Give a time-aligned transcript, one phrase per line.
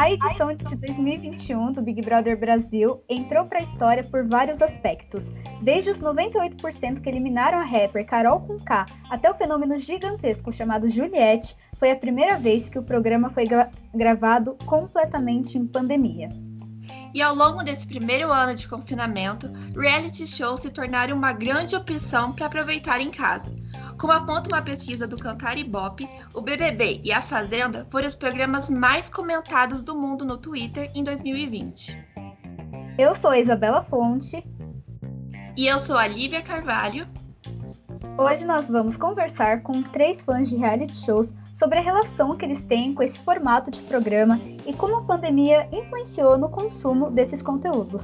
[0.00, 5.30] A edição de 2021 do Big Brother Brasil entrou para a história por vários aspectos,
[5.60, 11.54] desde os 98% que eliminaram a rapper Carol Conká até o fenômeno gigantesco chamado Juliette,
[11.78, 16.30] foi a primeira vez que o programa foi gra gravado completamente em pandemia.
[17.12, 22.32] E ao longo desse primeiro ano de confinamento, reality shows se tornaram uma grande opção
[22.32, 23.52] para aproveitar em casa.
[23.98, 28.70] Como aponta uma pesquisa do Cantar Ibope, o BBB e a Fazenda foram os programas
[28.70, 31.98] mais comentados do mundo no Twitter em 2020.
[32.96, 34.44] Eu sou a Isabela Fonte.
[35.56, 37.06] E eu sou a Lívia Carvalho.
[38.16, 42.64] Hoje nós vamos conversar com três fãs de reality shows sobre a relação que eles
[42.64, 48.02] têm com esse formato de programa e como a pandemia influenciou no consumo desses conteúdos.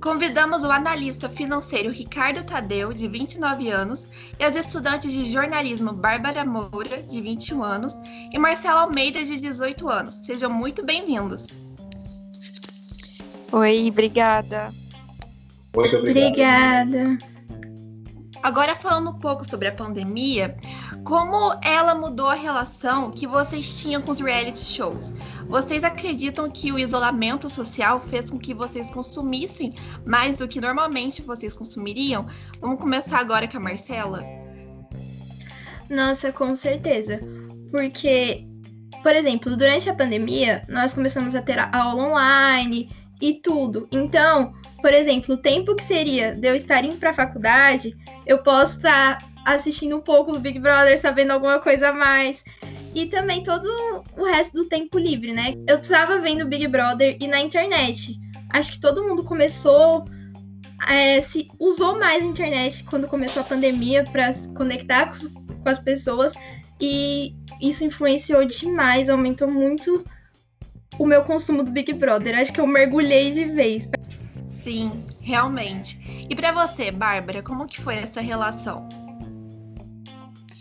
[0.00, 4.06] Convidamos o analista financeiro Ricardo Tadeu, de 29 anos,
[4.38, 7.96] e as estudantes de jornalismo Bárbara Moura, de 21 anos,
[8.32, 10.14] e Marcela Almeida, de 18 anos.
[10.14, 11.58] Sejam muito bem-vindos.
[13.50, 14.72] Oi, obrigada.
[15.74, 17.18] Muito obrigada.
[18.40, 20.56] Agora falando um pouco sobre a pandemia,
[21.08, 25.14] como ela mudou a relação que vocês tinham com os reality shows?
[25.46, 31.22] Vocês acreditam que o isolamento social fez com que vocês consumissem mais do que normalmente
[31.22, 32.26] vocês consumiriam?
[32.60, 34.22] Vamos começar agora com a Marcela?
[35.88, 37.18] Nossa, com certeza.
[37.70, 38.46] Porque,
[39.02, 43.88] por exemplo, durante a pandemia, nós começamos a ter aula online e tudo.
[43.90, 48.42] Então, por exemplo, o tempo que seria de eu estar indo para a faculdade, eu
[48.42, 49.18] posso estar
[49.54, 52.44] assistindo um pouco do Big Brother, sabendo alguma coisa a mais.
[52.94, 53.68] E também todo
[54.16, 55.54] o resto do tempo livre, né?
[55.66, 58.18] Eu estava vendo Big Brother e na internet.
[58.50, 60.04] Acho que todo mundo começou.
[60.88, 65.68] É, se usou mais a internet quando começou a pandemia para se conectar com, com
[65.68, 66.32] as pessoas.
[66.80, 70.04] E isso influenciou demais, aumentou muito
[70.98, 72.38] o meu consumo do Big Brother.
[72.38, 73.88] Acho que eu mergulhei de vez.
[74.52, 76.26] Sim, realmente.
[76.28, 78.88] E para você, Bárbara, como que foi essa relação?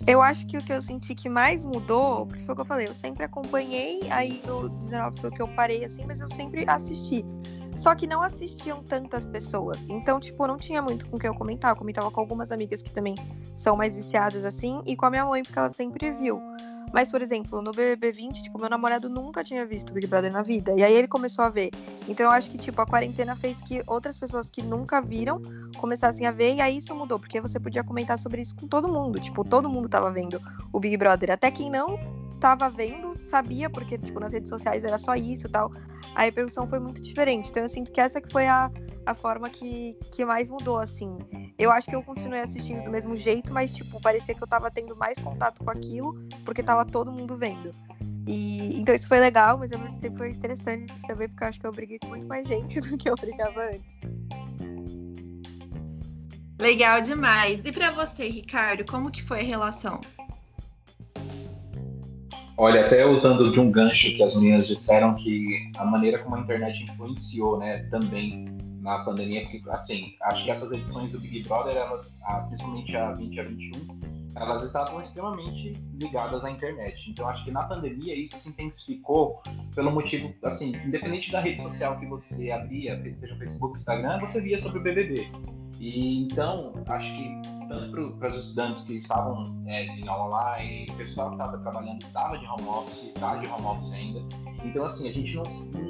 [0.08, 2.88] Eu acho que o que eu senti que mais mudou, foi o que eu falei,
[2.88, 6.64] eu sempre acompanhei, aí no 19 foi o que eu parei assim, mas eu sempre
[6.66, 7.26] assisti.
[7.76, 9.86] Só que não assistiam tantas pessoas.
[9.90, 11.74] Então, tipo, não tinha muito com quem eu comentava.
[11.74, 13.16] Eu comentava com algumas amigas que também
[13.58, 16.42] são mais viciadas assim, e com a minha mãe, porque ela sempre viu.
[16.94, 20.42] Mas, por exemplo, no BBB 20, tipo, meu namorado nunca tinha visto Big Brother na
[20.42, 20.74] vida.
[20.78, 21.70] E aí ele começou a ver.
[22.08, 25.42] Então eu acho que, tipo, a quarentena fez que outras pessoas que nunca viram
[25.78, 26.56] começassem a ver.
[26.56, 29.20] E aí isso mudou, porque você podia comentar sobre isso com todo mundo.
[29.20, 31.32] Tipo, todo mundo tava vendo o Big Brother.
[31.32, 35.50] Até quem não tava vendo sabia, porque, tipo, nas redes sociais era só isso e
[35.50, 35.72] tal.
[36.16, 37.50] A repercussão foi muito diferente.
[37.50, 38.72] Então eu sinto que essa que foi a,
[39.06, 41.18] a forma que, que mais mudou, assim.
[41.58, 44.70] Eu acho que eu continuei assistindo do mesmo jeito, mas, tipo, parecia que eu tava
[44.70, 46.14] tendo mais contato com aquilo,
[46.46, 47.72] porque tava todo mundo vendo.
[48.28, 51.60] E, então isso foi legal, mas ao mesmo tempo foi interessante também, porque eu acho
[51.60, 53.98] que eu briguei com muito mais gente do que eu brigava antes.
[56.60, 57.62] Legal demais.
[57.64, 60.02] E para você, Ricardo, como que foi a relação?
[62.60, 66.40] Olha, até usando de um gancho que as meninas disseram que a maneira como a
[66.40, 68.46] internet influenciou, né, também
[68.82, 72.18] na pandemia, porque, assim, acho que essas edições do Big Brother, elas,
[72.48, 73.72] principalmente a 20 a 21,
[74.36, 77.10] elas estavam extremamente ligadas à internet.
[77.10, 79.42] Então, acho que na pandemia isso se intensificou
[79.76, 84.60] pelo motivo, assim, independente da rede social que você abria, seja Facebook, Instagram, você via
[84.60, 85.30] sobre o BBB.
[85.80, 90.94] E então, acho que tanto para os estudantes que estavam é, em aula online, o
[90.94, 94.20] pessoal que estava trabalhando estava de home office, está de home office ainda.
[94.64, 95.44] Então, assim, a gente não,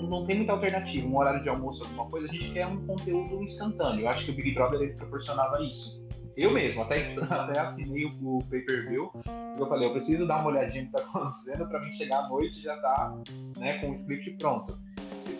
[0.03, 1.07] não tem muita alternativa.
[1.07, 4.01] Um horário de almoço, alguma coisa, a gente quer um conteúdo instantâneo.
[4.01, 5.97] Eu acho que o Big Brother ele proporcionava isso.
[6.35, 9.11] Eu mesmo, até, até assinei o, pay-per-view.
[9.57, 12.29] Eu falei, eu preciso dar uma olhadinha no que está acontecendo para mim chegar à
[12.29, 13.17] noite e já tá
[13.57, 14.79] né, com o script pronto.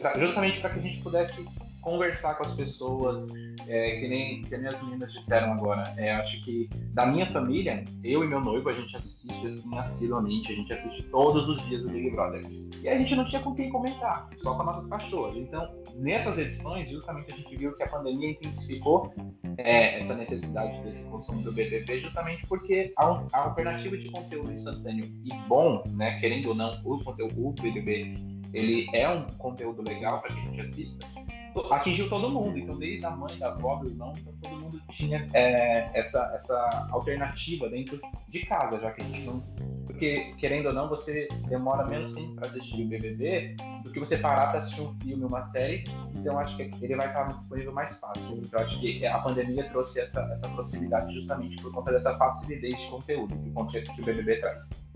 [0.02, 1.46] Pra, justamente para que a gente pudesse
[1.88, 3.32] conversar com as pessoas,
[3.66, 5.94] é, que, nem, que as meninas disseram agora.
[5.96, 10.52] É, acho que da minha família, eu e meu noivo, a gente assiste assim assiduamente,
[10.52, 12.42] a gente assiste todos os dias o Big Brother.
[12.82, 15.38] E a gente não tinha com quem comentar, só com nossas cachorras.
[15.38, 19.14] Então, nessas edições, justamente a gente viu que a pandemia intensificou
[19.58, 25.06] é, essa necessidade desse consumo do BBB, justamente porque a, a alternativa de conteúdo instantâneo
[25.06, 28.14] e bom, né, querendo ou não, o conteúdo do BBB,
[28.54, 31.27] ele é um conteúdo legal para que a gente assista
[31.72, 32.58] atingiu todo mundo.
[32.58, 36.88] Então, desde a mãe, da avó, do irmão, então todo mundo tinha é, essa, essa
[36.92, 38.00] alternativa dentro
[38.30, 39.44] de casa, já que a gente não.
[39.86, 44.18] Porque, querendo ou não, você demora menos tempo para assistir o BBB do que você
[44.18, 45.84] parar para assistir um filme, uma série.
[46.16, 48.24] Então, acho que ele vai estar disponível mais fácil.
[48.38, 52.90] Então, acho que a pandemia trouxe essa, essa proximidade justamente por conta dessa facilidade de
[52.90, 53.36] conteúdo
[53.96, 54.87] que o BBB traz.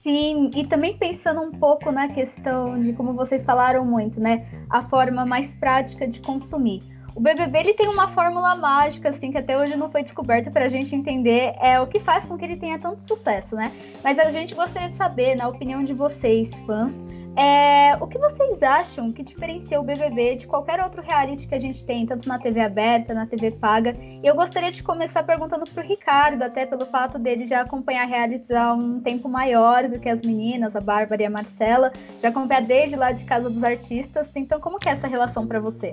[0.00, 4.46] Sim, e também pensando um pouco na questão de como vocês falaram muito, né?
[4.70, 6.82] A forma mais prática de consumir.
[7.14, 10.64] O BBB ele tem uma fórmula mágica, assim, que até hoje não foi descoberta para
[10.64, 13.70] a gente entender é o que faz com que ele tenha tanto sucesso, né?
[14.02, 16.94] Mas a gente gostaria de saber, na opinião de vocês, fãs,
[17.36, 21.58] é, o que vocês acham que diferencia o BBB de qualquer outro reality que a
[21.58, 23.94] gente tem, tanto na TV aberta, na TV paga?
[24.00, 28.06] E eu gostaria de começar perguntando para o Ricardo, até pelo fato dele já acompanhar
[28.06, 32.30] realities há um tempo maior do que as meninas, a Bárbara e a Marcela, já
[32.30, 34.30] acompanhar desde lá de Casa dos Artistas.
[34.34, 35.92] Então, como que é essa relação para você?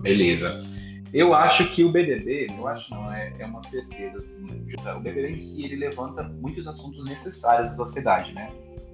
[0.00, 0.71] Beleza.
[1.12, 4.46] Eu acho que o BBB, eu acho não, é, é uma certeza, assim,
[4.96, 8.46] o BBB em si, ele levanta muitos assuntos necessários da sociedade, né?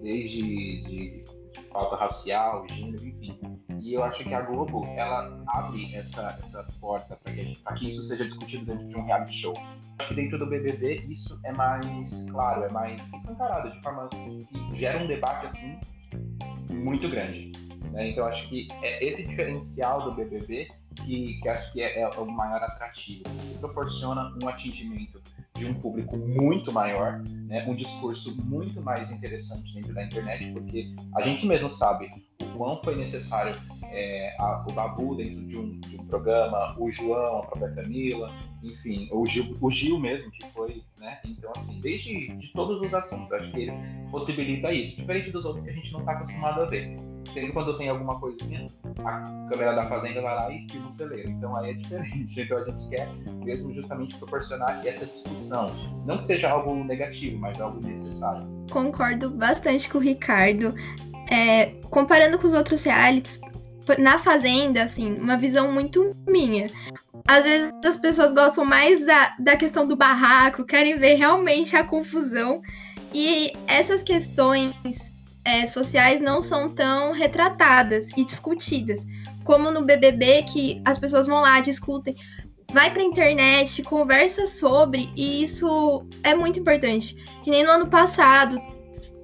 [0.03, 1.25] Desde de, de
[1.70, 3.38] falta racial, gênero, enfim.
[3.81, 8.03] E eu acho que a Globo, ela abre essa, essa porta para que, que, isso
[8.09, 9.53] seja discutido dentro de um reality show.
[9.99, 14.76] Acho que dentro do BBB isso é mais claro, é mais escancarado, de forma que
[14.76, 15.79] gera um debate, assim,
[16.75, 17.53] muito grande.
[17.93, 18.11] Né?
[18.11, 20.69] Então acho que é esse diferencial do BBB
[21.03, 23.23] que, que acho que é, é, o maior atrativo.
[23.45, 25.21] Ele proporciona um atingimento
[25.55, 30.95] de um público muito maior, né, um discurso muito mais interessante dentro da internet, porque
[31.17, 32.09] a gente mesmo sabe
[32.43, 33.55] o quão foi necessário
[33.91, 38.33] é, a, o Babu dentro de um, de um, programa, o João, a própria Camila,
[38.62, 41.19] enfim, o Gil, o Gil mesmo, que foi, né?
[41.27, 43.73] Então, assim, desde de todos os assuntos, acho que ele
[44.11, 46.97] possibilita isso, diferente dos outros que a gente não está acostumado a ver.
[47.33, 48.67] Sempre quando tem alguma coisinha,
[49.05, 49.21] a
[49.51, 51.31] câmera da fazenda vai lá e filma o celeiro.
[51.31, 52.41] Então aí é diferente.
[52.49, 53.09] Então a gente quer
[53.45, 55.73] mesmo justamente proporcionar essa discussão.
[56.07, 58.47] Não seja algo negativo, mas algo necessário.
[58.71, 60.75] Concordo bastante com o Ricardo.
[61.31, 63.39] É, comparando com os outros realities,
[63.99, 66.67] na Fazenda, assim, uma visão muito minha.
[67.27, 71.85] Às vezes as pessoas gostam mais da, da questão do barraco, querem ver realmente a
[71.85, 72.61] confusão.
[73.15, 75.08] E essas questões
[75.49, 79.06] é, sociais não são tão retratadas e discutidas.
[79.45, 82.15] Como no BBB, que as pessoas vão lá, discutem,
[82.71, 87.17] vai pra internet, conversa sobre, e isso é muito importante.
[87.43, 88.61] Que nem no ano passado,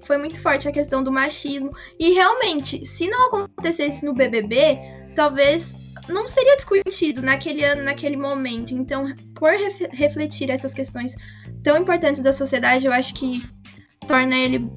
[0.04, 1.70] foi muito forte a questão do machismo.
[1.98, 4.78] E realmente, se não acontecesse no BBB,
[5.14, 5.74] talvez
[6.08, 8.72] não seria discutido naquele ano, naquele momento.
[8.72, 11.14] Então, por ref refletir essas questões
[11.62, 13.42] tão importantes da sociedade, eu acho que
[14.06, 14.70] torna ele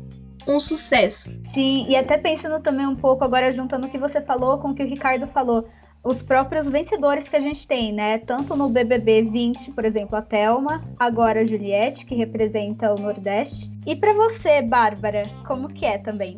[0.47, 1.29] um sucesso.
[1.53, 4.75] Sim, e até pensando também um pouco agora juntando o que você falou com o
[4.75, 5.67] que o Ricardo falou,
[6.03, 8.17] os próprios vencedores que a gente tem, né?
[8.19, 13.69] Tanto no BBB 20, por exemplo, a Thelma, agora a Juliette, que representa o Nordeste.
[13.85, 16.37] E para você, Bárbara, como que é também?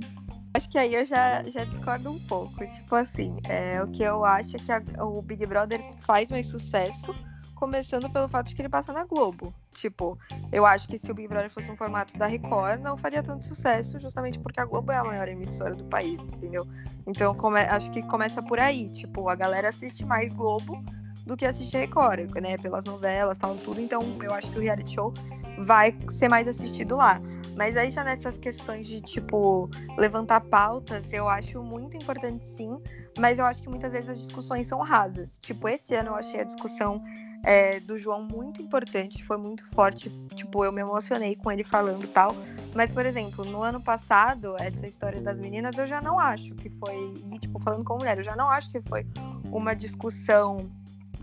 [0.55, 2.65] Acho que aí eu já, já discordo um pouco.
[2.65, 6.47] Tipo assim, é, o que eu acho é que a, o Big Brother faz mais
[6.47, 7.13] sucesso
[7.59, 9.53] começando pelo fato de que ele passa na Globo.
[9.71, 10.17] Tipo,
[10.51, 13.45] eu acho que se o Big Brother fosse um formato da Record, não faria tanto
[13.45, 16.65] sucesso, justamente porque a Globo é a maior emissora do país, entendeu?
[17.05, 17.59] Então, come...
[17.59, 18.89] acho que começa por aí.
[18.91, 20.81] Tipo, a galera assiste mais Globo
[21.29, 22.57] do que assiste Record, né?
[22.57, 23.79] Pelas novelas, tal, tudo.
[23.79, 25.13] Então, eu acho que o reality show
[25.59, 27.21] vai ser mais assistido lá.
[27.55, 32.81] Mas aí já nessas questões de, tipo, levantar pautas, eu acho muito importante sim.
[33.17, 35.37] Mas eu acho que muitas vezes as discussões são rasas.
[35.39, 37.01] Tipo, esse ano eu achei a discussão
[37.43, 40.09] é, do João muito importante, foi muito forte.
[40.33, 42.35] Tipo, eu me emocionei com ele falando tal.
[42.73, 46.71] Mas, por exemplo, no ano passado, essa história das meninas, eu já não acho que
[46.71, 47.13] foi.
[47.31, 49.05] E, tipo, falando com mulher, eu já não acho que foi
[49.51, 50.57] uma discussão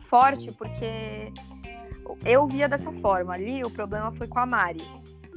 [0.08, 1.32] forte, porque
[2.24, 3.34] eu via dessa forma.
[3.34, 4.86] Ali o problema foi com a Mari.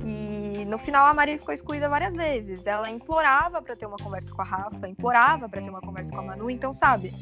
[0.05, 2.65] E no final a Mari ficou excluída várias vezes.
[2.65, 6.19] Ela implorava para ter uma conversa com a Rafa, implorava para ter uma conversa com
[6.19, 7.13] a Manu, então sabe?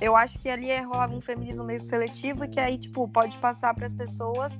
[0.00, 3.86] Eu acho que ali rolava um feminismo meio seletivo que aí, tipo, pode passar para
[3.86, 4.52] as pessoas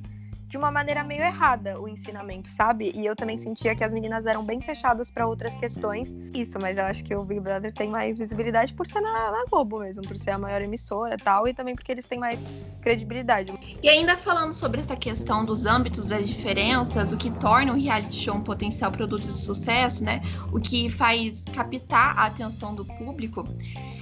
[0.48, 2.92] de uma maneira meio errada o ensinamento, sabe?
[2.94, 6.14] E eu também sentia que as meninas eram bem fechadas para outras questões.
[6.32, 9.44] Isso, mas eu acho que o Big Brother tem mais visibilidade por ser na, na
[9.50, 12.40] Globo mesmo, por ser a maior emissora e tal, e também porque eles têm mais
[12.80, 13.52] credibilidade.
[13.82, 18.14] E ainda falando sobre essa questão dos âmbitos, das diferenças, o que torna o reality
[18.14, 20.20] show um potencial produto de sucesso, né?
[20.52, 23.44] O que faz captar a atenção do público.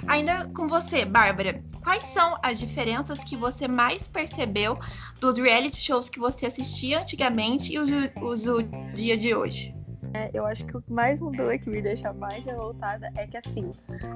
[0.07, 4.79] Ainda com você, Bárbara, quais são as diferenças que você mais percebeu
[5.21, 8.63] dos reality shows que você assistia antigamente e os do
[8.95, 9.75] dia de hoje?
[10.15, 13.27] É, eu acho que o que mais mudou e que me deixa mais revoltada é
[13.27, 13.71] que, assim,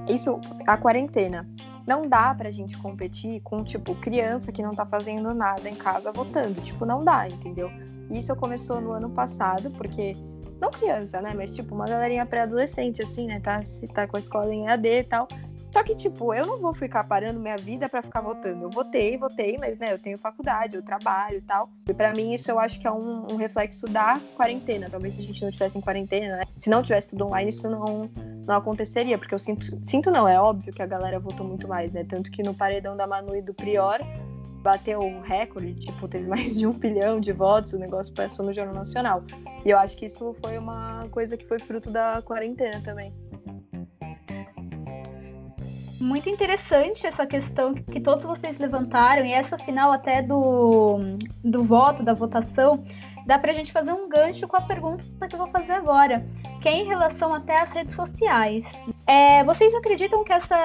[0.07, 1.45] isso, a quarentena,
[1.85, 6.11] não dá pra gente competir com, tipo, criança que não tá fazendo nada em casa
[6.11, 6.61] votando.
[6.61, 7.69] Tipo, não dá, entendeu?
[8.09, 10.15] Isso começou no ano passado, porque
[10.61, 11.33] não criança, né?
[11.35, 13.41] Mas, tipo, uma galerinha pré-adolescente, assim, né?
[13.41, 13.61] Tá,
[13.93, 15.27] tá com a escola em AD e tal.
[15.71, 18.63] Só que, tipo, eu não vou ficar parando minha vida para ficar votando.
[18.63, 21.69] Eu votei, votei, mas, né, eu tenho faculdade, eu trabalho e tal.
[21.87, 24.89] E para mim isso eu acho que é um, um, reflexo da quarentena.
[24.89, 26.43] Talvez se a gente não tivesse em quarentena, né?
[26.57, 28.09] Se não tivesse tudo online, isso não,
[28.47, 29.17] não aconteceria.
[29.17, 32.03] Porque eu sinto, sinto não, é óbvio que a galera votou muito mais, né?
[32.03, 33.99] Tanto que no paredão da Manu e do Prior,
[34.61, 38.53] bateu o recorde, tipo, teve mais de um bilhão de votos, o negócio passou no
[38.53, 39.23] Jornal Nacional.
[39.65, 43.13] E eu acho que isso foi uma coisa que foi fruto da quarentena também.
[45.99, 50.97] Muito interessante essa questão que todos vocês levantaram, e essa final até do,
[51.43, 52.85] do voto, da votação,
[53.25, 56.25] dá pra gente fazer um gancho com a pergunta que eu vou fazer agora,
[56.61, 58.63] que é em relação até às redes sociais.
[59.05, 60.57] É, vocês acreditam que essa,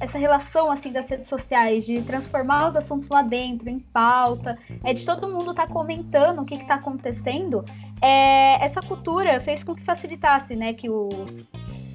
[0.00, 4.92] essa relação assim das redes sociais, de transformar os assuntos lá dentro em pauta, é
[4.92, 7.64] de todo mundo estar tá comentando o que está acontecendo,
[8.02, 11.48] é, essa cultura fez com que facilitasse né, que os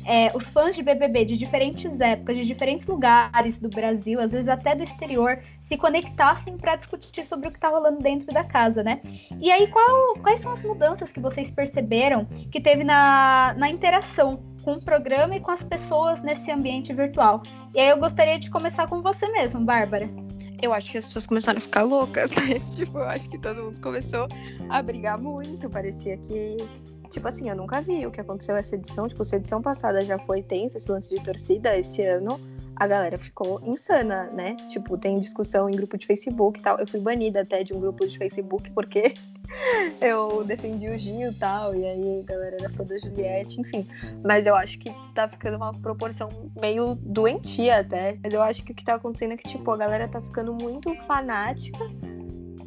[0.05, 4.47] é, os fãs de BBB de diferentes épocas, de diferentes lugares do Brasil, às vezes
[4.47, 8.83] até do exterior, se conectassem para discutir sobre o que está rolando dentro da casa,
[8.83, 9.01] né?
[9.39, 14.43] E aí, qual, quais são as mudanças que vocês perceberam que teve na, na interação
[14.63, 17.41] com o programa e com as pessoas nesse ambiente virtual?
[17.73, 20.09] E aí, eu gostaria de começar com você mesmo, Bárbara.
[20.61, 22.59] Eu acho que as pessoas começaram a ficar loucas, né?
[22.75, 24.27] Tipo, eu acho que todo mundo começou
[24.69, 25.67] a brigar muito.
[25.69, 26.57] Parecia que
[27.11, 29.07] Tipo assim, eu nunca vi o que aconteceu essa edição.
[29.07, 32.39] Tipo, se a edição passada já foi tensa, esse lance de torcida, esse ano
[32.81, 34.55] a galera ficou insana, né?
[34.67, 36.79] Tipo, tem discussão em grupo de Facebook e tal.
[36.79, 39.13] Eu fui banida até de um grupo de Facebook porque
[40.01, 41.75] eu defendi o Gil e tal.
[41.75, 43.85] E aí a galera era fã da Juliette, enfim.
[44.23, 48.17] Mas eu acho que tá ficando uma proporção meio doentia até.
[48.23, 50.51] Mas eu acho que o que tá acontecendo é que, tipo, a galera tá ficando
[50.53, 51.77] muito fanática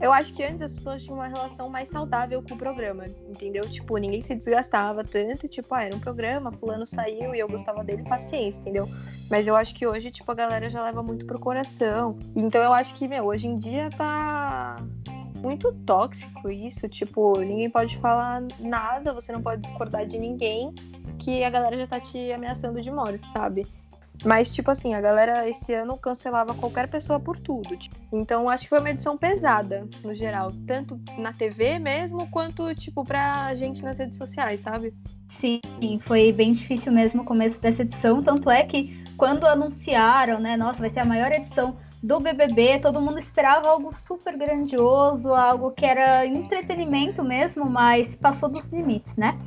[0.05, 3.67] eu acho que antes as pessoas tinham uma relação mais saudável com o programa, entendeu?
[3.71, 7.83] Tipo, ninguém se desgastava tanto, tipo, ah, era um programa, fulano saiu e eu gostava
[7.83, 8.87] dele, paciência, entendeu?
[9.31, 12.19] Mas eu acho que hoje, tipo, a galera já leva muito pro coração.
[12.37, 14.77] Então eu acho que, meu, hoje em dia tá
[15.39, 20.71] muito tóxico isso, tipo, ninguém pode falar nada, você não pode discordar de ninguém,
[21.19, 23.67] que a galera já tá te ameaçando de morte, sabe?
[24.23, 27.77] Mas, tipo assim, a galera esse ano cancelava qualquer pessoa por tudo.
[27.77, 27.97] Tipo.
[28.13, 30.53] Então, acho que foi uma edição pesada, no geral.
[30.67, 34.95] Tanto na TV mesmo, quanto, tipo, pra gente nas redes sociais, sabe?
[35.41, 35.61] Sim,
[36.07, 38.23] foi bem difícil mesmo o começo dessa edição.
[38.23, 43.01] Tanto é que, quando anunciaram, né, nossa, vai ser a maior edição do BBB, todo
[43.01, 49.39] mundo esperava algo super grandioso, algo que era entretenimento mesmo, mas passou dos limites, né?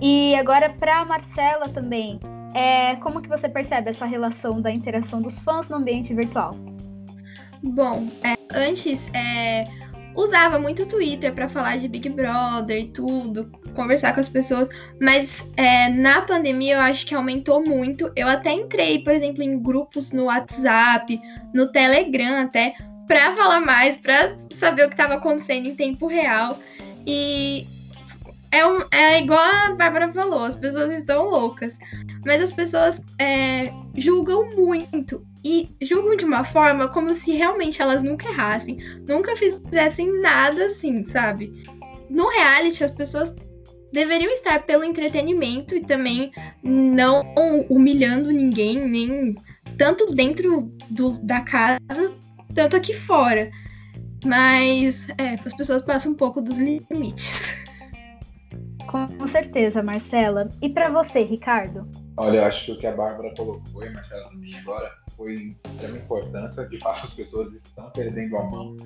[0.00, 2.20] E agora, pra Marcela também
[2.56, 6.56] é, como que você percebe essa relação da interação dos fãs no ambiente virtual?
[7.62, 9.66] Bom, é, antes é,
[10.14, 14.70] usava muito o Twitter para falar de Big Brother e tudo, conversar com as pessoas,
[14.98, 18.10] mas é, na pandemia eu acho que aumentou muito.
[18.16, 21.20] Eu até entrei, por exemplo, em grupos no WhatsApp,
[21.52, 22.74] no Telegram até,
[23.06, 26.58] para falar mais, para saber o que estava acontecendo em tempo real.
[27.06, 27.66] E
[28.56, 31.76] é, um, é igual a Bárbara falou, as pessoas estão loucas.
[32.24, 35.24] Mas as pessoas é, julgam muito.
[35.44, 41.04] E julgam de uma forma como se realmente elas nunca errassem, nunca fizessem nada assim,
[41.04, 41.62] sabe?
[42.10, 43.34] No reality, as pessoas
[43.92, 46.32] deveriam estar pelo entretenimento e também
[46.62, 47.22] não
[47.68, 49.36] humilhando ninguém, nem
[49.78, 51.78] tanto dentro do, da casa,
[52.54, 53.50] tanto aqui fora.
[54.24, 57.54] Mas é, as pessoas passam um pouco dos limites.
[58.86, 60.48] Com certeza, Marcela.
[60.62, 61.88] E para você, Ricardo?
[62.18, 65.56] Olha, eu acho que o que a Bárbara colocou e Marcela também agora foi de
[65.64, 66.68] extrema importância.
[66.82, 68.76] Fato, as pessoas estão perdendo a mão.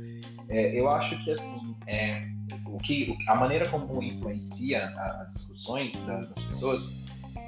[0.48, 2.20] É, eu acho que, assim, é,
[2.66, 6.82] o que, a maneira como influencia as discussões das, das pessoas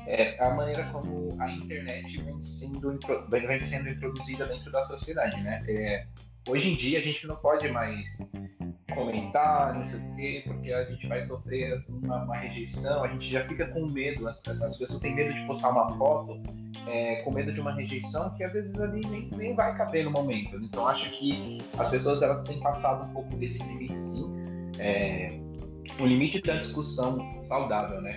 [0.07, 2.99] é a maneira como a internet vem sendo,
[3.31, 5.61] vem sendo introduzida dentro da sociedade, né?
[5.69, 6.07] É,
[6.49, 8.07] hoje em dia, a gente não pode mais
[8.95, 13.31] comentar, não sei o quê, porque a gente vai sofrer uma, uma rejeição, a gente
[13.31, 16.41] já fica com medo, as, as pessoas têm medo de postar uma foto,
[16.87, 20.11] é, com medo de uma rejeição que às vezes ali nem, nem vai caber no
[20.11, 20.57] momento.
[20.57, 24.25] Então acho que as pessoas elas têm passado um pouco desse limite sim,
[24.79, 25.29] é,
[25.99, 27.19] o limite da discussão
[27.49, 28.17] saudável, né?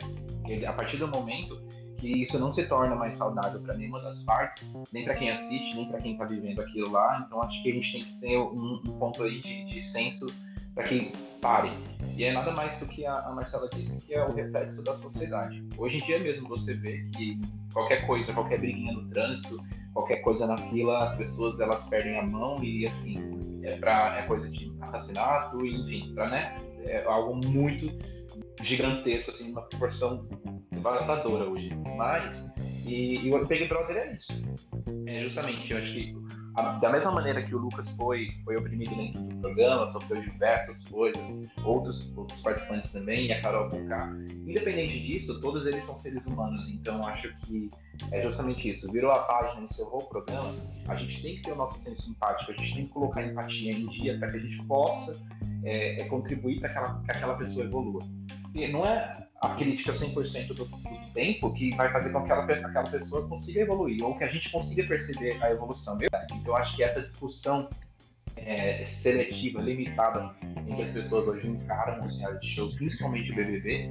[0.68, 1.65] a partir do momento
[2.06, 5.76] que isso não se torna mais saudável para nenhuma das partes, nem para quem assiste,
[5.76, 7.24] nem para quem está vivendo aquilo lá.
[7.26, 10.28] Então acho que a gente tem que ter um, um ponto aí de, de senso
[10.76, 11.72] para que pare.
[12.16, 14.94] E é nada mais do que a, a Marcela disse, que é o reflexo da
[14.98, 15.68] sociedade.
[15.78, 17.40] Hoje em dia mesmo você vê que
[17.74, 19.60] qualquer coisa, qualquer briguinha no trânsito,
[19.92, 23.18] qualquer coisa na fila, as pessoas elas perdem a mão e assim,
[23.64, 27.92] é, pra, é coisa de assassinato, enfim, pra, né, é algo muito
[28.62, 30.28] gigantesco, assim, uma proporção
[30.92, 31.70] devastadora hoje.
[31.98, 32.36] Mas,
[32.86, 34.32] e, e o Big Brother é isso.
[35.08, 36.16] É, justamente, eu acho que
[36.56, 40.78] a, da mesma maneira que o Lucas foi, foi oprimido dentro do programa, sofreu diversas
[40.90, 41.22] coisas,
[41.64, 44.10] outros, outros participantes também, e a Carol Conká.
[44.30, 47.70] Independente disso, todos eles são seres humanos, então acho que
[48.12, 48.90] é justamente isso.
[48.92, 50.54] Virou a página, encerrou o programa,
[50.88, 53.26] a gente tem que ter o nosso senso empático, a gente tem que colocar a
[53.26, 55.14] empatia em dia para que a gente possa
[55.64, 58.02] é, é, contribuir para que aquela pessoa evolua.
[58.72, 62.90] Não é a crítica 100% do, do tempo que vai fazer com que aquela, aquela
[62.90, 65.98] pessoa consiga evoluir, ou que a gente consiga perceber a evolução.
[65.98, 67.70] Então, eu acho que essa discussão
[68.38, 70.34] é, seletiva, limitada,
[70.68, 73.90] em que as pessoas hoje encaram os reality shows, principalmente o BBB,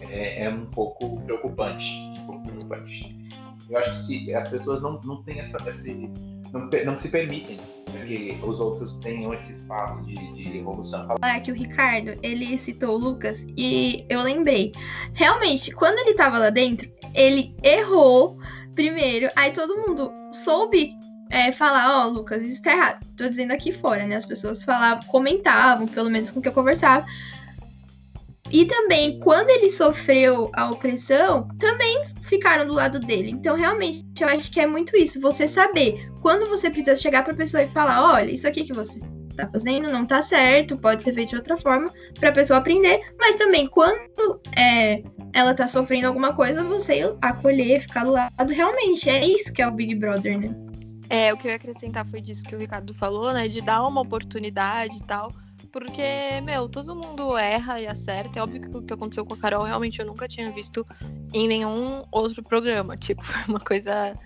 [0.00, 1.84] é, é um pouco preocupante.
[2.20, 3.28] Um pouco preocupante.
[3.68, 6.10] Eu acho que se as pessoas não, não têm essa, esse,
[6.54, 7.58] não, não se permitem
[8.06, 11.06] que os outros tenham esse espaço de, de evolução.
[11.06, 14.72] Falar que o Ricardo, ele citou o Lucas e eu lembrei.
[15.14, 18.38] Realmente, quando ele tava lá dentro, ele errou
[18.74, 20.92] primeiro, aí todo mundo soube
[21.30, 23.06] é, falar, ó, oh, Lucas, isso tá errado.
[23.16, 24.16] Tô dizendo aqui fora, né?
[24.16, 27.04] As pessoas falavam, comentavam, pelo menos com que eu conversava.
[28.50, 33.30] E também, quando ele sofreu a opressão, também ficaram do lado dele.
[33.30, 35.20] Então, realmente, eu acho que é muito isso.
[35.20, 39.00] Você saber quando você precisa chegar pra pessoa e falar: olha, isso aqui que você
[39.34, 43.00] tá fazendo não tá certo, pode ser feito de outra forma, pra pessoa aprender.
[43.18, 48.52] Mas também, quando é, ela tá sofrendo alguma coisa, você acolher, ficar do lado.
[48.52, 50.54] Realmente, é isso que é o Big Brother, né?
[51.10, 53.48] É, o que eu ia acrescentar foi disso que o Ricardo falou, né?
[53.48, 55.30] De dar uma oportunidade e tal.
[55.74, 58.38] Porque, meu, todo mundo erra e acerta.
[58.38, 60.86] É óbvio que o que aconteceu com a Carol, realmente eu nunca tinha visto
[61.32, 62.94] em nenhum outro programa.
[63.04, 64.16] Tipo, uma coisa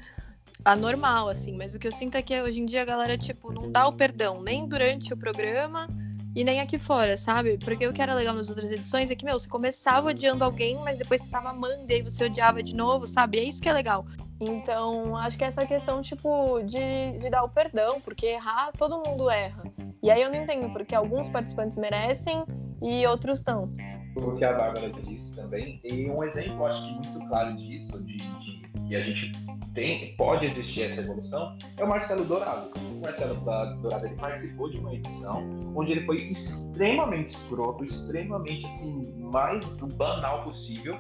[0.63, 1.57] anormal, assim.
[1.57, 3.89] Mas o que eu sinto é que hoje em dia a galera, tipo, não dá
[3.89, 5.89] o perdão nem durante o programa
[6.37, 7.57] e nem aqui fora, sabe?
[7.57, 10.77] Porque o que era legal nas outras edições é que, meu, você começava odiando alguém,
[10.85, 13.39] mas depois você tava amando e aí você odiava de novo, sabe?
[13.39, 14.05] É isso que é legal.
[14.39, 19.31] Então, acho que essa questão, tipo, de, de dar o perdão, porque errar, todo mundo
[19.31, 19.63] erra.
[20.03, 22.45] E aí eu não entendo porque alguns participantes merecem
[22.83, 23.71] e outros não.
[24.17, 28.17] O que a Bárbara disse também, e um exemplo, acho que muito claro disso, de,
[28.17, 29.33] de que a gente
[29.75, 32.71] tem, pode existir essa evolução, é o Marcelo Dourado.
[32.77, 35.45] O Marcelo Dourado ele participou de uma edição
[35.77, 40.99] onde ele foi extremamente escroto, extremamente assim, mais do banal possível,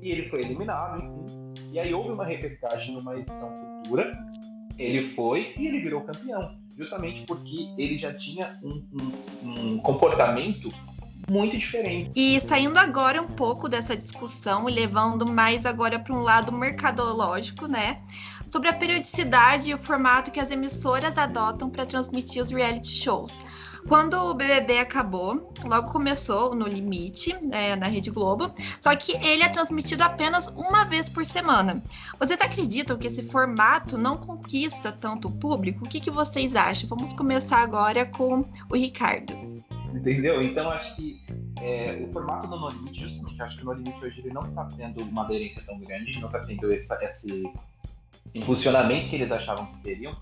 [0.00, 4.12] e ele foi eliminado, enfim e aí houve uma repescagem numa edição futura,
[4.78, 8.82] ele foi e ele virou campeão, justamente porque ele já tinha um,
[9.42, 10.72] um, um comportamento
[11.28, 12.10] muito diferente.
[12.16, 17.66] E saindo agora um pouco dessa discussão e levando mais agora para um lado mercadológico,
[17.66, 18.00] né?
[18.48, 23.38] Sobre a periodicidade e o formato que as emissoras adotam para transmitir os reality shows.
[23.88, 29.42] Quando o BBB acabou, logo começou no Limite, é, na Rede Globo, só que ele
[29.42, 31.82] é transmitido apenas uma vez por semana.
[32.18, 35.84] Vocês acreditam que esse formato não conquista tanto o público?
[35.84, 36.88] O que, que vocês acham?
[36.88, 39.32] Vamos começar agora com o Ricardo.
[39.92, 40.40] Entendeu?
[40.40, 41.20] Então, acho que
[41.60, 44.42] é, o formato do No Limite, justamente, acho que o No Limite hoje ele não
[44.42, 47.52] está tendo uma aderência tão grande, não está tendo esse, esse
[48.34, 50.12] impulsionamento que eles achavam que teriam.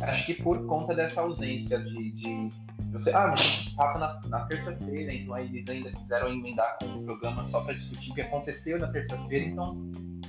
[0.00, 2.50] Acho que por conta dessa ausência de, de
[2.94, 3.34] você, ah,
[3.76, 7.74] passa na, na terça-feira, então aí eles ainda quiseram emendar com o programa só para
[7.74, 9.76] discutir o que aconteceu na terça-feira, então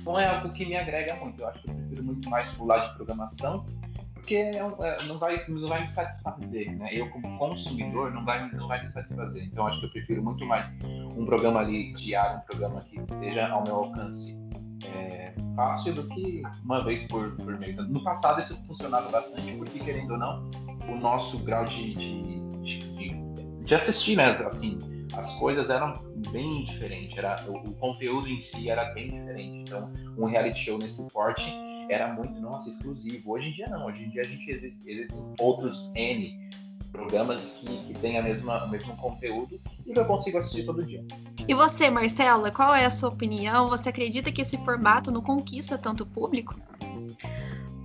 [0.04, 1.40] não é algo que me agrega muito.
[1.40, 3.64] Eu acho que eu prefiro muito mais pular de programação,
[4.14, 6.88] porque é, é, não, vai, não vai me satisfazer, né?
[6.92, 9.44] Eu, como consumidor, não vai, não vai me satisfazer.
[9.44, 10.66] Então, acho que eu prefiro muito mais
[11.16, 14.36] um programa ali diário, um programa que esteja ao meu alcance
[14.84, 17.76] é, fácil do que uma vez por, por mês.
[17.76, 20.50] No passado, isso funcionava bastante, porque, querendo ou não,
[20.88, 22.45] o nosso grau de de,
[23.66, 24.30] de, assistir, né?
[24.30, 24.78] Assim,
[25.14, 25.92] as coisas eram
[26.30, 29.56] bem diferentes, era, o, o, conteúdo em si era bem diferente.
[29.58, 31.42] Então, um reality show nesse porte
[31.90, 33.32] era muito, nossa, exclusivo.
[33.32, 36.46] Hoje em dia não, hoje em dia a gente existe, outros N
[36.92, 41.04] programas que, que têm a mesma, o mesmo conteúdo e eu consigo assistir todo dia.
[41.46, 43.68] E você, Marcela, qual é a sua opinião?
[43.68, 46.58] Você acredita que esse formato não conquista tanto público?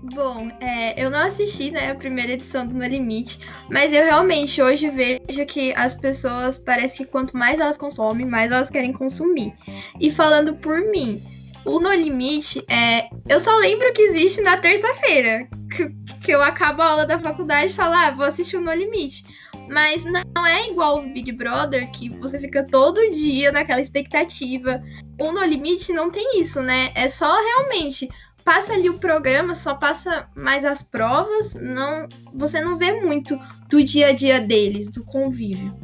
[0.04, 4.60] Bom, é, eu não assisti, né, a primeira edição do No Limite, mas eu realmente
[4.60, 9.54] hoje vejo que as pessoas parece que quanto mais elas consomem, mais elas querem consumir.
[10.00, 11.22] E falando por mim,
[11.64, 15.90] o No Limite, é, eu só lembro que existe na terça-feira, que,
[16.24, 19.24] que, eu acabo a aula da faculdade e falo, ah, vou assistir o No Limite.
[19.70, 24.84] Mas não é igual o Big Brother, que você fica todo dia naquela expectativa.
[25.20, 26.92] O No Limite não tem isso, né?
[26.94, 28.10] É só realmente
[28.44, 33.84] passa ali o programa, só passa mais as provas, não, você não vê muito do
[33.84, 35.76] dia a dia deles, do convívio.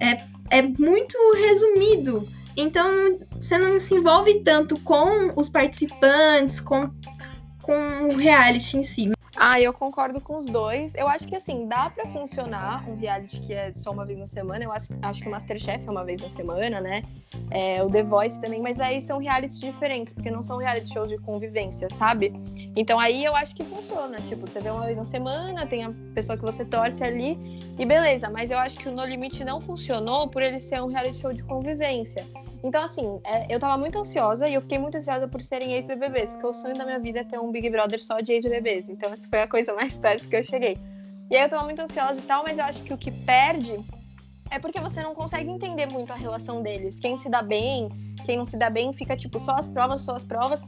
[0.00, 2.28] É, é muito resumido.
[2.56, 6.90] Então, você não se envolve tanto com os participantes, com,
[7.62, 9.12] com o reality em si.
[9.44, 10.94] Ah, eu concordo com os dois.
[10.94, 14.26] Eu acho que assim, dá para funcionar um reality que é só uma vez na
[14.28, 14.62] semana.
[14.62, 17.02] Eu acho, acho que o Masterchef é uma vez na semana, né?
[17.50, 21.08] É, o The Voice também, mas aí são realities diferentes, porque não são reality shows
[21.08, 22.32] de convivência, sabe?
[22.76, 24.20] Então aí eu acho que funciona.
[24.20, 27.36] Tipo, você vê uma vez na semana, tem a pessoa que você torce ali
[27.76, 28.30] e beleza.
[28.30, 31.32] Mas eu acho que o No Limite não funcionou por ele ser um reality show
[31.32, 32.24] de convivência.
[32.62, 36.30] Então, assim, é, eu tava muito ansiosa e eu fiquei muito ansiosa por serem ex-BBBs,
[36.30, 38.88] porque o sonho da minha vida é ter um Big Brother só de ex-BBBs.
[38.88, 40.78] Então, essa foi a coisa mais perto que eu cheguei.
[41.30, 43.82] E aí eu tava muito ansiosa e tal, mas eu acho que o que perde
[44.50, 47.00] é porque você não consegue entender muito a relação deles.
[47.00, 47.88] Quem se dá bem,
[48.24, 50.62] quem não se dá bem, fica tipo só as provas, só as provas.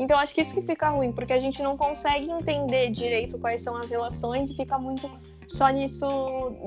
[0.00, 3.60] Então acho que isso que fica ruim, porque a gente não consegue entender direito quais
[3.60, 5.10] são as relações e fica muito
[5.46, 6.08] só nisso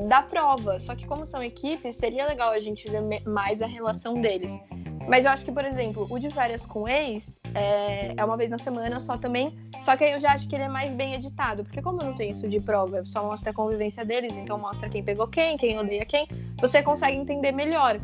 [0.07, 0.77] da prova.
[0.77, 4.55] Só que como são equipes, seria legal a gente ver mais a relação deles.
[5.07, 8.51] Mas eu acho que, por exemplo, o de férias com ex é, é, uma vez
[8.51, 9.57] na semana só também.
[9.81, 11.63] Só que aí eu já acho que ele é mais bem editado.
[11.63, 15.03] Porque como não tem isso de prova, só mostra a convivência deles, então mostra quem
[15.03, 16.27] pegou quem, quem odeia quem,
[16.61, 17.99] você consegue entender melhor.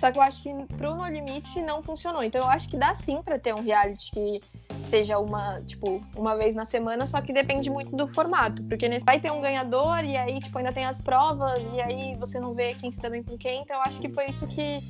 [0.00, 2.24] Só que eu acho que pro No Limite não funcionou.
[2.24, 4.40] Então eu acho que dá sim para ter um reality que
[4.88, 8.62] seja uma, tipo, uma vez na semana, só que depende muito do formato.
[8.62, 12.16] Porque nesse vai ter um ganhador e aí, tipo, ainda tem as provas e aí
[12.16, 13.60] você não vê quem se dá bem com quem.
[13.60, 14.80] Então eu acho que foi isso que,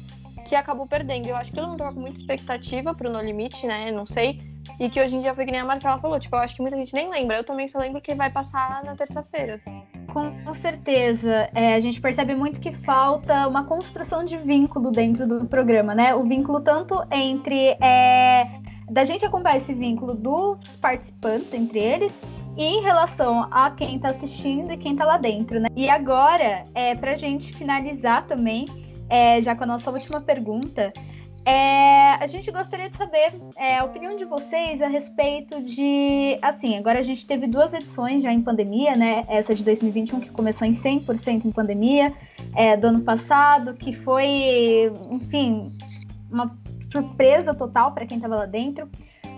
[0.46, 1.26] que acabou perdendo.
[1.26, 3.90] Eu acho que todo mundo tava com muita expectativa pro No Limite, né?
[3.90, 4.49] Não sei.
[4.78, 6.18] E que hoje em dia foi que nem a Marcela falou.
[6.18, 7.36] Tipo, eu acho que muita gente nem lembra.
[7.36, 9.60] Eu também só lembro que vai passar na terça-feira.
[10.12, 11.48] Com certeza.
[11.54, 16.14] É, a gente percebe muito que falta uma construção de vínculo dentro do programa, né?
[16.14, 17.76] O vínculo tanto entre.
[17.80, 22.12] É, da gente acompanhar esse vínculo dos participantes entre eles
[22.56, 25.68] e em relação a quem está assistindo e quem está lá dentro, né?
[25.76, 28.66] E agora, é, para a gente finalizar também,
[29.08, 30.92] é, já com a nossa última pergunta,
[31.44, 36.36] é, a gente gostaria de saber é, a opinião de vocês a respeito de.
[36.42, 39.22] Assim, agora a gente teve duas edições já em pandemia, né?
[39.28, 42.12] Essa de 2021, que começou em 100% em pandemia,
[42.54, 45.72] é, do ano passado, que foi, enfim,
[46.30, 46.56] uma
[46.92, 48.88] surpresa total para quem estava lá dentro.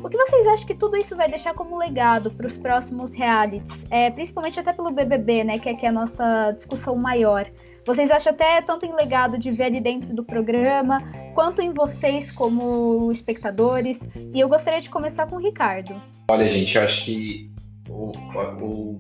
[0.03, 3.87] O que vocês acham que tudo isso vai deixar como legado para os próximos realities?
[3.89, 5.59] É, principalmente até pelo BBB, né?
[5.61, 7.49] Que é, que é a nossa discussão maior.
[7.85, 11.03] Vocês acham até tanto em legado de ver ali dentro do programa,
[11.35, 13.99] quanto em vocês como espectadores.
[14.33, 16.01] E eu gostaria de começar com o Ricardo.
[16.31, 17.51] Olha, gente, eu acho que
[17.89, 18.13] o,
[18.61, 18.99] o,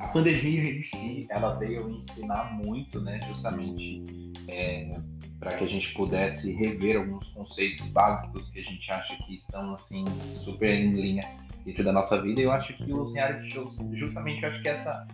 [0.00, 4.02] a pandemia em si, ela veio ensinar muito, né, justamente
[4.48, 4.90] é,
[5.38, 9.74] para que a gente pudesse rever alguns conceitos básicos que a gente acha que estão,
[9.74, 10.04] assim,
[10.42, 11.22] super em linha
[11.66, 12.40] dentro da nossa vida.
[12.40, 15.06] E eu acho que os reality shows, justamente, eu acho que essa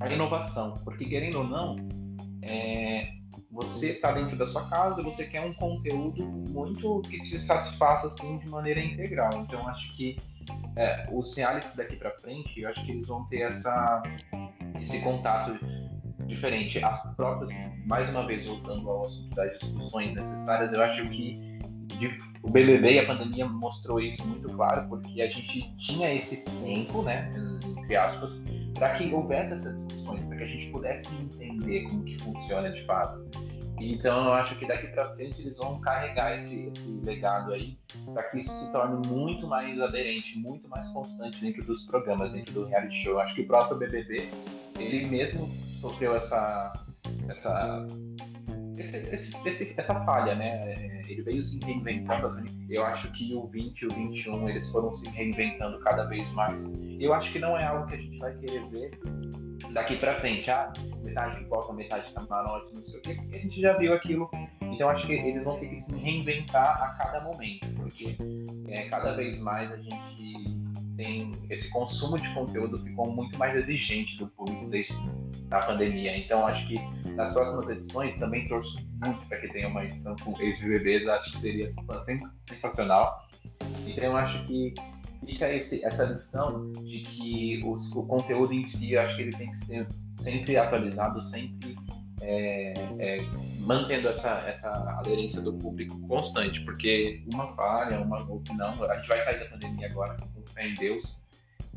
[0.00, 1.76] a inovação, porque querendo ou não,
[2.42, 3.04] é,
[3.50, 8.38] você está dentro da sua casa, você quer um conteúdo muito que te satisfaça assim
[8.38, 9.30] de maneira integral.
[9.34, 10.16] Então acho que
[10.76, 14.02] é, os realities daqui para frente, eu acho que eles vão ter essa
[14.80, 15.58] esse contato
[16.26, 16.82] diferente.
[16.82, 17.50] As próprias,
[17.86, 21.58] mais uma vez voltando ao assunto das discussões necessárias, eu acho que
[22.02, 26.36] de, o BBB e a pandemia mostrou isso muito claro, porque a gente tinha esse
[26.36, 27.30] tempo, né,
[27.64, 28.32] entre aspas,
[28.74, 32.84] para que houvesse essas discussões, para que a gente pudesse entender como que funciona de
[32.84, 33.24] fato.
[33.80, 37.76] Então eu acho que daqui para frente eles vão carregar esse, esse legado aí
[38.12, 42.52] para que isso se torne muito mais aderente, muito mais constante dentro dos programas, dentro
[42.54, 43.14] do reality show.
[43.14, 44.28] Eu acho que o próprio BBB
[44.78, 45.48] ele mesmo
[45.80, 46.72] sofreu essa
[47.28, 47.86] essa
[48.82, 51.00] esse, esse, essa falha, né?
[51.08, 52.42] Ele veio se reinventando.
[52.68, 56.64] Eu acho que o 20 e o 21 eles foram se reinventando cada vez mais.
[57.00, 58.90] Eu acho que não é algo que a gente vai querer ver
[59.72, 60.50] daqui para frente.
[60.50, 60.72] Ah,
[61.04, 63.94] metade de pipoca, metade de camarote, não sei o quê, porque a gente já viu
[63.94, 64.30] aquilo.
[64.62, 68.16] Então acho que eles vão ter que se reinventar a cada momento, porque
[68.68, 70.62] é, cada vez mais a gente
[71.02, 74.94] tem esse consumo de conteúdo ficou muito mais exigente do público desde
[75.50, 76.16] a pandemia.
[76.16, 76.78] Então acho que
[77.10, 81.38] nas próximas edições também torço muito para que tenha uma edição com ex-BBBs, acho que
[81.38, 81.72] seria
[82.48, 83.28] sensacional.
[83.86, 84.74] Então acho que
[85.26, 89.50] fica esse, essa lição de que os, o conteúdo em si, acho que ele tem
[89.50, 89.88] que ser
[90.22, 91.76] sempre atualizado, sempre
[92.22, 93.24] é, é,
[93.60, 99.08] mantendo essa, essa aderência do público constante, porque uma falha, uma ou não, a gente
[99.08, 101.20] vai sair da pandemia agora com fé em Deus,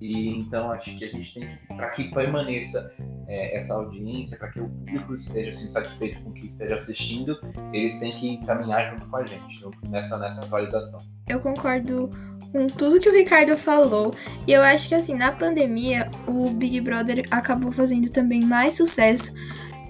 [0.01, 2.91] e então acho que a gente tem para que permaneça
[3.27, 7.39] é, essa audiência, para que o público esteja assim, satisfeito com o que esteja assistindo,
[7.71, 10.99] eles têm que caminhar junto com a gente nessa, nessa atualização.
[11.27, 12.10] Eu concordo
[12.51, 14.13] com tudo que o Ricardo falou.
[14.47, 19.34] E eu acho que assim, na pandemia, o Big Brother acabou fazendo também mais sucesso.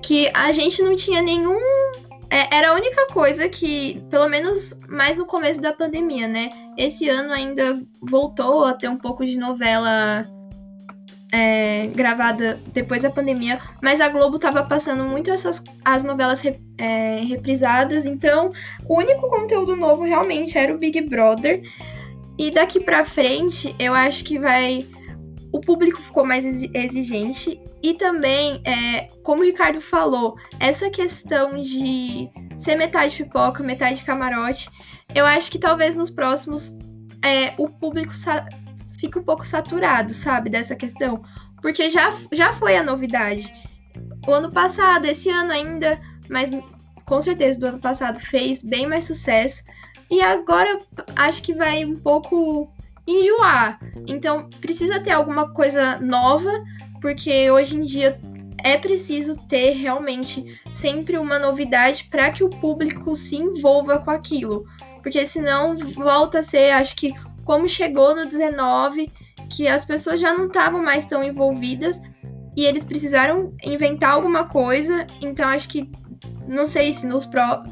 [0.01, 1.59] Que a gente não tinha nenhum.
[2.29, 6.49] É, era a única coisa que, pelo menos mais no começo da pandemia, né?
[6.77, 10.25] Esse ano ainda voltou a ter um pouco de novela
[11.31, 16.57] é, gravada depois da pandemia, mas a Globo tava passando muito essas as novelas re,
[16.77, 18.49] é, reprisadas, então
[18.87, 21.61] o único conteúdo novo realmente era o Big Brother.
[22.37, 24.85] E daqui para frente, eu acho que vai
[25.55, 32.29] o público ficou mais exigente e também, é, como o Ricardo falou, essa questão de
[32.57, 34.69] ser metade pipoca, metade camarote,
[35.13, 36.75] eu acho que talvez nos próximos
[37.23, 38.11] é, o público
[38.99, 41.23] fique um pouco saturado, sabe, dessa questão.
[41.61, 43.53] Porque já, já foi a novidade.
[44.27, 45.97] O ano passado, esse ano ainda,
[46.29, 46.51] mas
[47.05, 49.63] com certeza do ano passado fez bem mais sucesso.
[50.11, 50.79] E agora
[51.15, 52.69] acho que vai um pouco
[53.07, 53.79] enjoar.
[54.07, 56.51] Então precisa ter alguma coisa nova,
[57.01, 58.19] porque hoje em dia
[58.63, 64.65] é preciso ter realmente sempre uma novidade para que o público se envolva com aquilo.
[65.03, 67.13] Porque senão volta a ser, acho que
[67.43, 69.11] como chegou no 19,
[69.49, 72.01] que as pessoas já não estavam mais tão envolvidas
[72.57, 75.05] e eles precisaram inventar alguma coisa.
[75.21, 75.89] Então acho que
[76.47, 77.63] não sei se nos pro,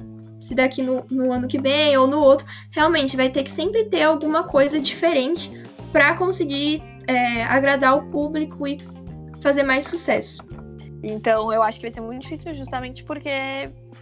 [0.43, 3.85] se daqui no, no ano que vem ou no outro, realmente vai ter que sempre
[3.85, 5.51] ter alguma coisa diferente
[5.91, 8.77] para conseguir é, agradar o público e
[9.41, 10.43] fazer mais sucesso.
[11.01, 13.29] Então, eu acho que vai ser muito difícil justamente porque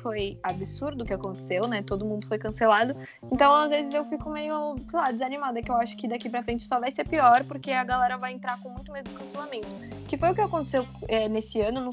[0.01, 1.81] foi absurdo o que aconteceu, né?
[1.81, 2.95] Todo mundo foi cancelado.
[3.31, 6.43] Então, às vezes eu fico meio, sei lá, desanimada, que eu acho que daqui pra
[6.43, 9.67] frente só vai ser pior, porque a galera vai entrar com muito medo do cancelamento.
[10.07, 11.89] Que foi o que aconteceu é, nesse ano.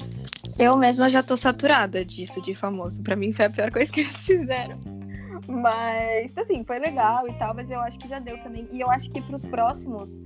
[0.59, 3.01] Eu mesma já tô saturada disso, de famoso.
[3.01, 4.77] Pra mim foi a pior coisa que eles fizeram.
[5.47, 8.67] Mas, assim, foi legal e tal, mas eu acho que já deu também.
[8.71, 10.19] E eu acho que pros próximos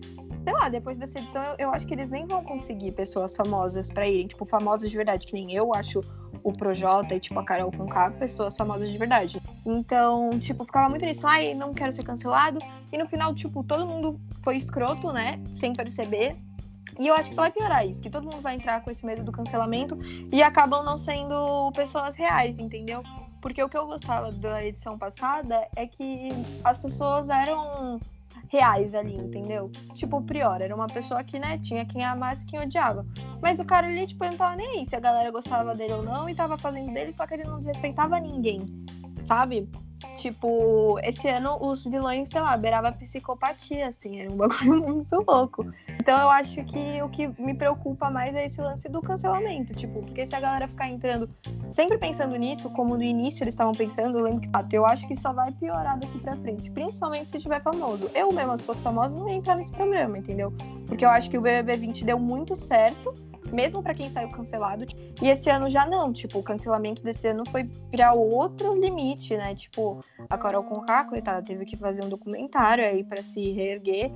[0.44, 3.90] sei lá, depois dessa edição, eu, eu, acho que eles nem vão conseguir pessoas famosas
[3.90, 6.02] pra irem, tipo, famosas de verdade, que nem eu acho
[6.44, 9.42] o Projota e, tipo, a Carol Conká, pessoas famosas de verdade.
[9.66, 12.60] Então, tipo, ficava muito nisso, ai, não quero ser cancelado.
[12.92, 16.36] E no final, tipo, todo mundo foi escroto, né, sem perceber.
[17.00, 19.06] E eu acho que só vai piorar isso, que todo mundo vai entrar com esse
[19.06, 19.98] medo do cancelamento
[20.32, 23.04] e acabam não sendo pessoas reais, entendeu?
[23.42, 26.30] Porque o que eu gostava da edição passada é que
[26.64, 28.00] as pessoas eram
[28.48, 29.70] reais ali, entendeu?
[29.96, 33.06] Tipo, o Prior era uma pessoa que, né, tinha quem amasse quem odiava.
[33.42, 36.04] Mas o cara ali, tipo, não tava nem aí se a galera gostava dele ou
[36.04, 38.66] não e tava fazendo dele, só que ele não desrespeitava ninguém,
[39.26, 39.68] sabe?
[40.18, 45.66] Tipo, esse ano os vilões, sei lá, beirava psicopatia, assim, era um bagulho muito louco.
[46.04, 50.02] Então eu acho que o que me preocupa mais é esse lance do cancelamento, tipo,
[50.02, 51.30] porque se a galera ficar entrando
[51.70, 55.16] sempre pensando nisso, como no início eles estavam pensando, eu lembro que eu acho que
[55.16, 58.12] só vai piorar daqui pra frente, principalmente se tiver famoso.
[58.14, 60.52] Eu mesma, se fosse famoso, não ia entrar nesse programa, entendeu?
[60.86, 63.14] Porque eu acho que o BBB 20 deu muito certo
[63.54, 64.86] mesmo para quem saiu cancelado.
[65.22, 69.54] E esse ano já não, tipo, o cancelamento desse ano foi para outro limite, né?
[69.56, 74.12] Tipo, a Carol Conká, coitada, teve que fazer um documentário aí para se reerguer.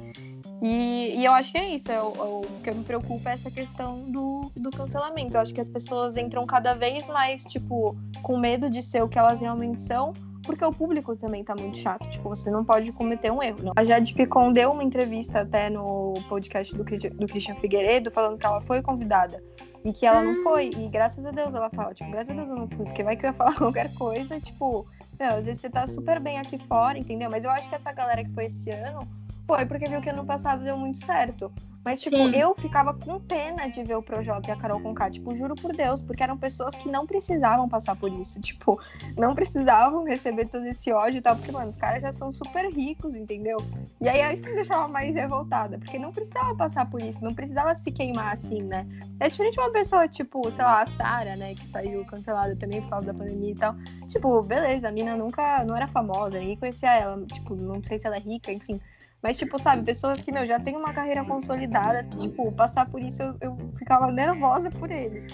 [0.62, 1.92] E, e, eu acho que é isso.
[1.92, 5.36] É o, é o, que me preocupa é essa questão do, do cancelamento.
[5.36, 9.10] Eu acho que as pessoas entram cada vez mais, tipo, com medo de ser o
[9.10, 10.14] que elas realmente são
[10.48, 12.10] porque o público também tá muito chato.
[12.10, 13.58] Tipo, você não pode cometer um erro.
[13.62, 13.74] Não.
[13.76, 18.46] A Jade Picon deu uma entrevista até no podcast do, do Christian Figueiredo, falando que
[18.46, 19.44] ela foi convidada
[19.84, 20.34] e que ela hum.
[20.34, 20.70] não foi.
[20.70, 23.18] E graças a Deus ela fala, tipo, graças a Deus eu não fui, porque vai
[23.18, 24.88] que eu ia falar qualquer coisa, tipo,
[25.20, 27.30] meu, às vezes você tá super bem aqui fora, entendeu?
[27.30, 29.06] Mas eu acho que essa galera que foi esse ano
[29.48, 31.52] foi porque viu que ano passado deu muito certo.
[31.88, 32.36] Mas, tipo, Sim.
[32.36, 35.74] eu ficava com pena de ver o Projota e a Carol Conká, tipo, juro por
[35.74, 38.78] Deus, porque eram pessoas que não precisavam passar por isso, tipo,
[39.18, 42.70] não precisavam receber todo esse ódio e tal, porque, mano, os caras já são super
[42.74, 43.56] ricos, entendeu?
[44.02, 47.24] E aí é isso que me deixava mais revoltada, porque não precisava passar por isso,
[47.24, 48.86] não precisava se queimar assim, né?
[49.22, 52.82] É diferente de uma pessoa, tipo, sei lá, a Sara, né, que saiu cancelada também
[52.82, 53.74] por causa da pandemia e tal.
[54.10, 58.06] Tipo, beleza, a mina nunca, não era famosa, ninguém conhecia ela, tipo, não sei se
[58.06, 58.78] ela é rica, enfim.
[59.22, 63.22] Mas, tipo, sabe, pessoas que, meu, já têm uma carreira consolidada, tipo, passar por isso
[63.22, 65.26] eu, eu ficava nervosa por eles.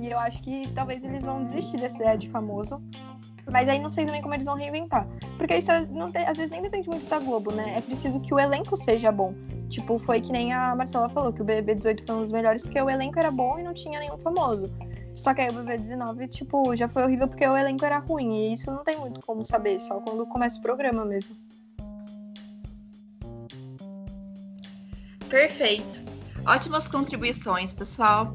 [0.00, 2.82] E eu acho que talvez eles vão desistir dessa ideia de famoso.
[3.50, 5.06] Mas aí não sei também como eles vão reinventar.
[5.38, 7.78] Porque isso não tem, às vezes nem depende muito da Globo, né?
[7.78, 9.34] É preciso que o elenco seja bom.
[9.68, 12.62] Tipo, foi que nem a Marcela falou, que o BBB 18 foi um dos melhores
[12.62, 14.72] porque o elenco era bom e não tinha nenhum famoso.
[15.14, 18.36] Só que aí o BBB 19, tipo, já foi horrível porque o elenco era ruim.
[18.36, 21.34] E isso não tem muito como saber, só quando começa o programa mesmo.
[25.28, 26.08] Perfeito.
[26.46, 28.34] Ótimas contribuições, pessoal.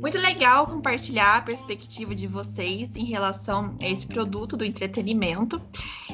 [0.00, 5.60] Muito legal compartilhar a perspectiva de vocês em relação a esse produto do entretenimento.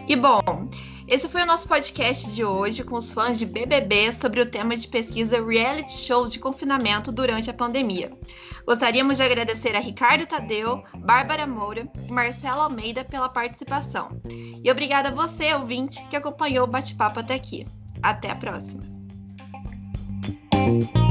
[0.07, 0.69] E bom,
[1.09, 4.77] esse foi o nosso podcast de hoje com os fãs de BBB sobre o tema
[4.77, 8.13] de pesquisa reality shows de confinamento durante a pandemia.
[8.65, 14.21] Gostaríamos de agradecer a Ricardo Tadeu, Bárbara Moura e Marcelo Almeida pela participação.
[14.63, 17.67] E obrigada a você, ouvinte, que acompanhou o bate-papo até aqui.
[18.01, 19.00] Até a próxima!
[20.71, 21.10] Thank you.